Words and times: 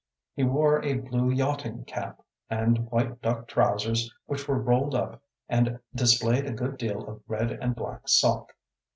He 0.33 0.43
wore 0.43 0.81
a 0.83 0.95
blue 0.95 1.29
yachting 1.29 1.83
cap, 1.85 2.23
and 2.49 2.89
white 2.89 3.21
duck 3.21 3.47
trousers 3.47 4.11
which 4.25 4.47
were 4.47 4.57
rolled 4.59 4.95
up 4.95 5.21
and 5.47 5.77
displayed 5.93 6.47
a 6.47 6.53
good 6.53 6.75
deal 6.79 7.07
of 7.07 7.21
red 7.27 7.51
and 7.51 7.75
black 7.75 8.09
sock. 8.09 8.51